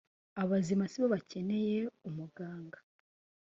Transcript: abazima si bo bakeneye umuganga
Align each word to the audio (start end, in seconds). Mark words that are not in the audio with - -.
abazima 0.41 0.83
si 0.91 0.97
bo 1.01 1.07
bakeneye 1.13 1.79
umuganga 2.07 2.77